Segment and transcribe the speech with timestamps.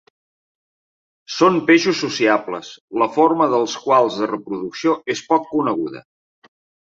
[1.33, 6.05] Són peixos sociables, la forma dels quals de reproducció és poc coneguda.